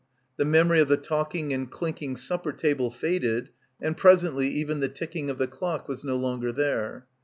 The 0.37 0.45
memory 0.45 0.79
of 0.79 0.87
the 0.87 0.97
talking 0.97 1.53
and 1.53 1.69
clinking 1.69 2.15
supper 2.15 2.51
table 2.53 2.89
faded, 2.89 3.51
and 3.79 3.95
pres 3.95 4.23
ently 4.23 4.45
even 4.45 4.79
the 4.79 4.89
ticking 4.89 5.29
of 5.29 5.37
the 5.37 5.45
clock 5.45 5.87
was 5.87 6.03
no 6.03 6.15
longer 6.15 6.51
there. 6.51 7.05